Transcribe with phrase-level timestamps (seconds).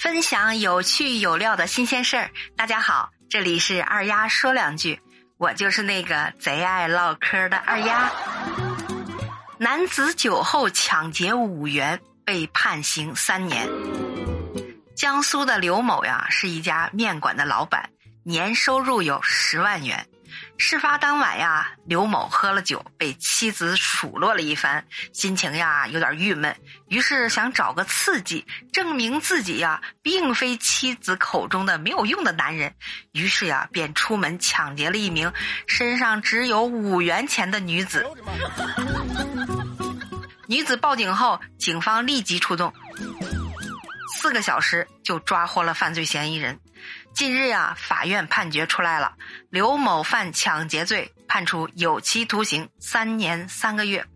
[0.00, 2.30] 分享有趣有料的新鲜事儿。
[2.56, 4.98] 大家好，这里是二丫说两句，
[5.36, 8.10] 我就是那个贼爱唠嗑的二丫。
[9.58, 13.68] 男子酒后抢劫五元，被判刑三年。
[14.96, 17.90] 江苏的刘某呀，是一家面馆的老板，
[18.24, 20.06] 年收入有十万元。
[20.58, 26.56] 事发当晚呀，刘某喝了酒，被妻子数落了一番，心情呀有点郁闷，
[26.88, 32.74] 于是想找个刺激，证明自己呀并非妻子口中的没有用的男人，
[33.12, 35.32] 于是呀便出门抢劫了一名
[35.66, 38.06] 身上只有五元钱的女子。
[40.46, 42.74] 女子报警后，警方立即出动，
[44.16, 46.58] 四个小时就抓获了犯罪嫌疑人。
[47.12, 49.14] 近日呀，法院判决出来了，
[49.50, 54.06] 刘某犯抢劫罪，判处有期徒刑三年三个月。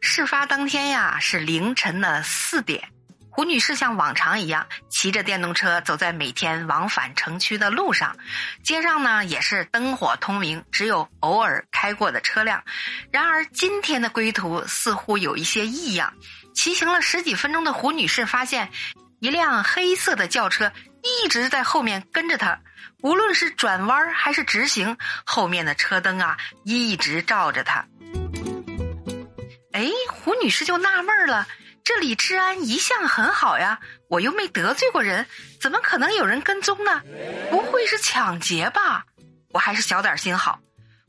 [0.00, 2.88] 事发当天呀，是凌晨的四点，
[3.30, 8.16] 胡女士像往常一样骑着电动车走在每天往返城区的路上，
[8.64, 12.62] 街上呢也是灯火通明，只有偶尔开过的车辆。
[13.12, 16.12] 然而今天的归途似乎有一些异样，
[16.54, 18.68] 骑行了十几分钟的胡女士发现。
[19.20, 22.58] 一辆黑色的轿车一直在后面跟着他，
[23.02, 27.86] 无论是转弯还是直行，后面的车灯啊一直照着他。
[29.72, 31.46] 哎，胡女士就纳闷了，
[31.84, 35.26] 这里治安一向很好呀，我又没得罪过人，
[35.60, 37.02] 怎么可能有人跟踪呢？
[37.50, 39.04] 不会是抢劫吧？
[39.52, 40.60] 我还是小点心好。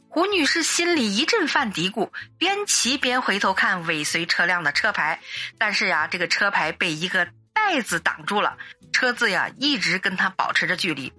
[0.09, 5.21] 胡女士心里一阵犯嘀咕，边骑边回头看尾随车辆的车牌，
[5.57, 7.25] 但是呀，这个车牌被一个。
[7.71, 8.57] 被子挡住了
[8.91, 11.13] 车子呀，一直跟他保持着距离。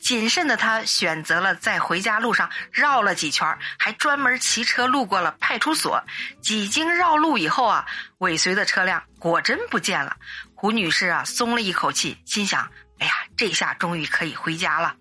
[0.00, 3.46] 谨慎的他选择了在回家路上绕了几圈，
[3.78, 6.02] 还专门骑车路过了派出所。
[6.40, 7.84] 几经绕路以后啊，
[8.18, 10.16] 尾随的车辆果真不见了。
[10.54, 12.70] 胡女士啊，松了一口气，心想：
[13.00, 14.96] 哎呀，这下终于可以回家了。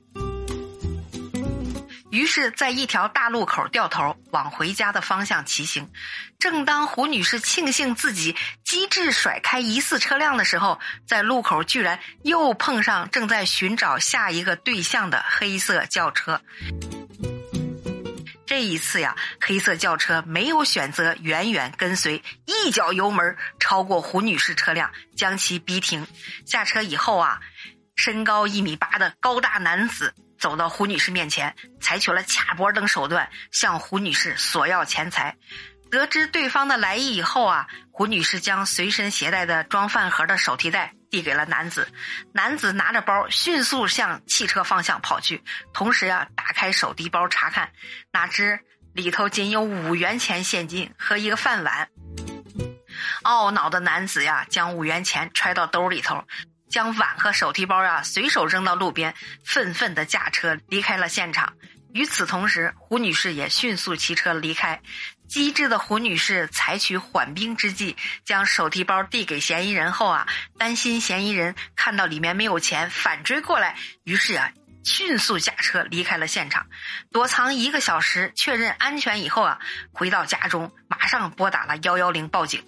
[2.17, 5.87] 于是，在一条大路口掉头往回家的方向骑行。
[6.39, 8.35] 正当胡女士庆幸自己
[8.65, 16.41] 机智甩开疑似车辆的时候，在路口居然又碰上正在寻找下一个对象的黑色轿车。
[18.47, 26.07] 这一次呀，黑色轿车没有选择远远跟随，一脚油门超过胡女士车辆，将其逼停。
[26.47, 27.39] 下车以后啊，
[27.95, 30.15] 身高一米八的高大男子。
[30.39, 35.35] 走到胡女士面前，采取了卡脖等手段向胡女士索要钱财。
[35.89, 41.87] 得知对方的来意以后啊，胡女士将随身携带的装饭盒的手提袋递给了男子。
[42.33, 45.41] 男子拿着包迅速向汽车方向跑去，
[45.73, 47.71] 同时呀，打开手提包查看，
[48.11, 48.59] 哪知
[48.93, 51.87] 里头仅有五元钱现金和一个饭碗。
[53.23, 56.25] 懊恼的男子呀，将五元钱揣到兜里头。
[56.69, 59.13] 将碗和手提包啊随手扔到路边，
[59.43, 61.53] 愤愤地驾车离开了现场。
[61.93, 64.79] 与此同时，胡女士也迅速骑车离开。
[65.27, 70.27] 机智的胡女士采取缓兵之计，将手提包递给嫌疑人后啊，
[70.57, 74.51] 担心嫌疑人看到里面没有钱反追过来，于是啊，
[74.83, 76.67] 迅速驾车离开了现场，
[77.11, 79.59] 躲藏一个小时，确认安全以后啊，
[79.91, 82.63] 回到家中，马上拨打了幺幺零报警。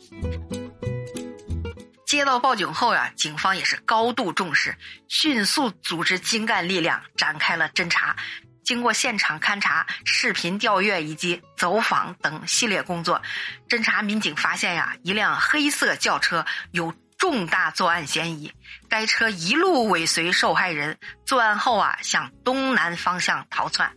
[2.09, 4.75] 接到报警后呀，警方也是高度重视，
[5.07, 8.15] 迅速组织精干力量展开了侦查。
[8.63, 13.21] 经过现场勘查、视频调阅以及走访等系列工作，
[13.69, 18.51] 侦查民警发现呀，一辆黑色轿车有重大作案嫌疑。
[18.89, 20.97] 该车一路尾随受害人，
[21.27, 23.93] 作案后啊，向东南方向逃窜。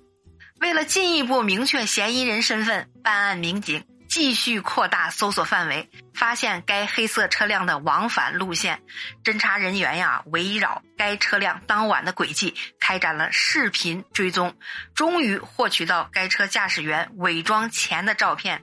[0.60, 3.86] 为了进一步明确嫌疑人身份，办案民警。
[4.12, 8.82] 继续扩大搜索范围，发现该黑色车辆的往返路线。
[9.24, 14.54] 侦查人员呀，围绕该车辆当晚的轨迹开展了视频追踪，
[14.94, 18.62] 终于获取到该车驾驶员伪装前的照片。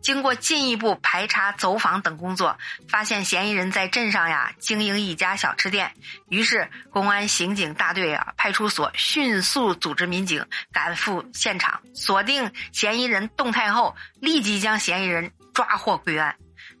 [0.00, 5.94] 经过进一步排查、走访等工作，发现嫌疑人在镇上呀经营一家小吃店。
[6.28, 16.36] 于是，公安刑警大队啊、派出所迅速组织民警赶赴现场，锁定嫌疑人动态后，立即将嫌疑人抓获归案。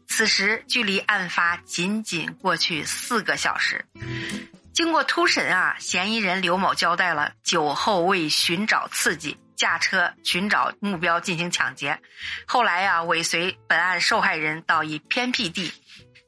[0.06, 3.84] 此时，距离案发仅仅过去四个小时。
[4.72, 9.36] 经过突审啊，嫌疑人刘某交代了酒后为寻找刺激。
[9.60, 12.00] 驾车寻找目标进行抢劫，
[12.46, 15.70] 后来呀尾随本案受害人到一偏僻地，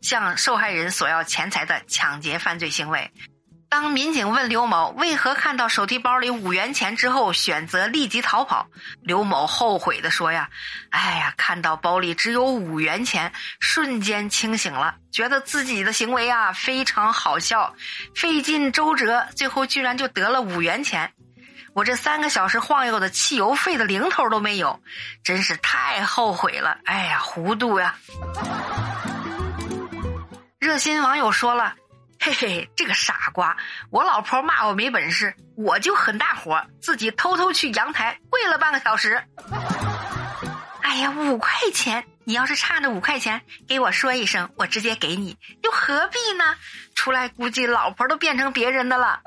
[0.02, 3.10] 向受害人索要钱财的抢劫犯罪行为。
[3.70, 8.66] 当民警问刘某为何看到手提包里五元钱之后选择立即逃跑，
[9.00, 10.50] 刘某后悔的说：“呀，
[10.90, 17.74] 哎呀，看到包里只有五元钱，瞬间清醒了，觉得自己的行为啊非常好笑，
[18.14, 21.14] 费尽周折，最后居然就得了五元钱。
[21.74, 24.80] 我这三个小时晃悠的汽油费的零头都没有，
[25.24, 26.78] 真是太后悔了。
[26.84, 27.96] 哎呀，糊涂呀！”
[30.58, 31.74] 热心网友说了。
[32.24, 33.56] 嘿嘿，这个傻瓜！
[33.90, 39.20] 我老婆骂我没本事，我就很大火，自己偷偷去阳台跪了半个小时。
[40.82, 42.04] 哎呀，五块钱！
[42.24, 46.54] 你要是差那五块钱，给我说一声，我直接给你，又何必呢？
[46.94, 49.20] 出来估计老婆都变成别人的了。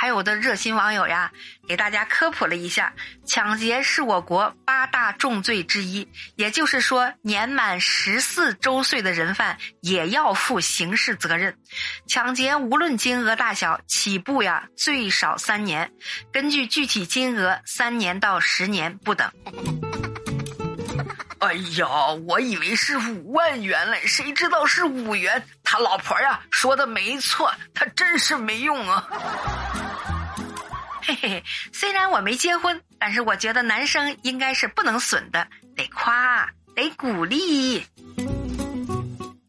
[0.00, 1.30] 还有的热心网友呀，
[1.68, 2.90] 给大家科普了一下，
[3.26, 11.54] 抢劫是我国八大重罪之一，也就是说，年满十四周岁的人犯也要负刑事责任。
[12.06, 15.92] 抢劫无论金额大小，起步呀最少三年，
[16.32, 19.30] 根据具体金额，三年到十年不等。
[21.40, 21.88] 哎呀，
[22.26, 25.42] 我以为是五万元嘞，谁知道是五元。
[25.64, 29.08] 他老婆呀说的没错，他真是没用啊。
[31.02, 36.46] 嘿嘿，虽然我没结婚，但是我觉得男生应该是不能损的，得夸，
[36.76, 37.86] 得鼓励。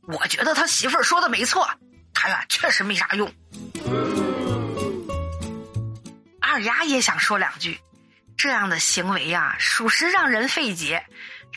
[0.07, 1.69] 我觉得他媳妇儿说的没错，
[2.13, 3.29] 他呀确实没啥用。
[6.39, 7.81] 二丫也想说两句，
[8.37, 11.05] 这样的行为呀，属实让人费解。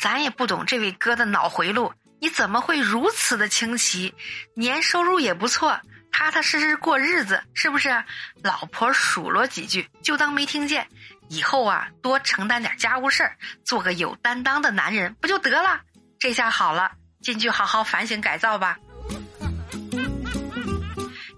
[0.00, 4.14] 咱也不懂这位哥的脑回路，你怎么会如此的清奇？
[4.54, 5.80] 年收入也不错，
[6.12, 8.04] 踏踏实实过日子，是不是？
[8.42, 10.86] 老婆数落几句就当没听见，
[11.28, 15.80] 以后啊多承担点家务事儿，做个有担当的男人不就得了？
[16.18, 16.92] 这下好了，
[17.22, 18.78] 进去好好反省改造吧。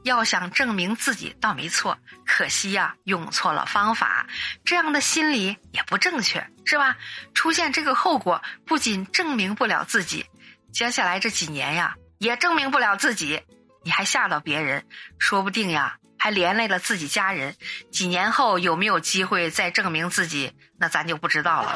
[0.04, 1.98] 要想证明自己倒没错，
[2.36, 4.26] 可惜呀，用错了方法，
[4.62, 6.98] 这样的心理也不正确，是吧？
[7.32, 10.26] 出现这个后果，不仅证明不了自己，
[10.70, 13.40] 接下来这几年呀，也证明不了自己。
[13.84, 14.84] 你还吓到别人，
[15.18, 17.56] 说不定呀，还连累了自己家人。
[17.90, 21.74] 几年后有没有机会再证明自己，那咱就不知道了。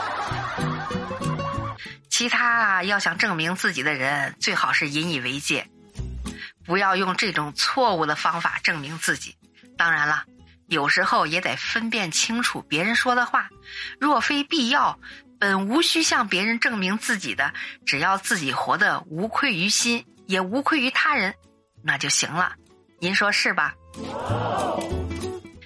[2.10, 5.66] 其他要想证明自己的人，最好是引以为戒。
[6.66, 9.38] 不要用这种错误的方法证明自己。
[9.78, 10.24] 当然了，
[10.70, 13.50] 有时候也得分辨清楚别人说的话。
[13.98, 15.00] 若非必要，
[15.40, 17.52] 本无需向别人证明自己的。
[17.84, 21.34] 只要自己活得无愧于心，也无愧于他人，
[21.82, 22.54] 那就行了。
[23.00, 23.74] 您说是吧？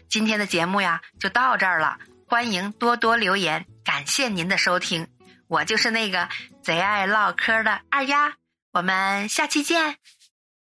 [0.09, 1.99] 今天的节目呀，就到这儿了。
[2.27, 5.07] 欢迎多多留言，感谢您的收听。
[5.49, 6.31] 我就是那个
[6.63, 8.33] 贼爱唠嗑的二丫，
[8.73, 9.99] 我们下期见。